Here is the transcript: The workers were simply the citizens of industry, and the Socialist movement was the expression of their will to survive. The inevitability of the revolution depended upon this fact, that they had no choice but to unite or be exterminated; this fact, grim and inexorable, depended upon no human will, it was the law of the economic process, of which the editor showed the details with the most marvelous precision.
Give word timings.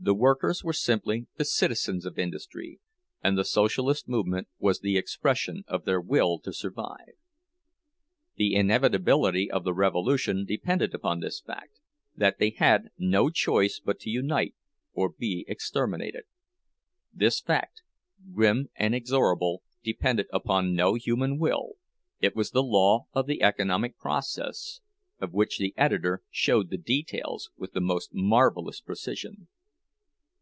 The 0.00 0.12
workers 0.12 0.62
were 0.62 0.74
simply 0.74 1.28
the 1.38 1.46
citizens 1.46 2.04
of 2.04 2.18
industry, 2.18 2.78
and 3.22 3.38
the 3.38 3.42
Socialist 3.44 4.06
movement 4.06 4.48
was 4.58 4.80
the 4.80 4.98
expression 4.98 5.64
of 5.66 5.86
their 5.86 5.98
will 5.98 6.38
to 6.40 6.52
survive. 6.52 7.14
The 8.36 8.54
inevitability 8.54 9.50
of 9.50 9.64
the 9.64 9.72
revolution 9.72 10.44
depended 10.44 10.92
upon 10.92 11.20
this 11.20 11.40
fact, 11.40 11.80
that 12.14 12.38
they 12.38 12.50
had 12.50 12.90
no 12.98 13.30
choice 13.30 13.80
but 13.82 13.98
to 14.00 14.10
unite 14.10 14.54
or 14.92 15.08
be 15.08 15.46
exterminated; 15.48 16.24
this 17.10 17.40
fact, 17.40 17.80
grim 18.30 18.68
and 18.74 18.94
inexorable, 18.94 19.62
depended 19.82 20.26
upon 20.34 20.74
no 20.74 20.96
human 20.96 21.38
will, 21.38 21.76
it 22.20 22.36
was 22.36 22.50
the 22.50 22.62
law 22.62 23.06
of 23.14 23.26
the 23.26 23.42
economic 23.42 23.96
process, 23.98 24.80
of 25.18 25.32
which 25.32 25.56
the 25.56 25.72
editor 25.78 26.22
showed 26.30 26.68
the 26.68 26.76
details 26.76 27.48
with 27.56 27.72
the 27.72 27.80
most 27.80 28.10
marvelous 28.12 28.82
precision. 28.82 29.48